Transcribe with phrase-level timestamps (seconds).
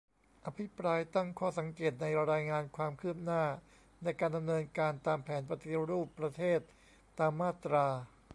[0.45, 3.43] อภิปรายตั้งข้อสังเกต ในรายงานความคืบหน้า
[4.03, 6.61] ในการดำเนินการตามแผนปฏิรูปประเทศ
[7.19, 7.85] ตามมาตรา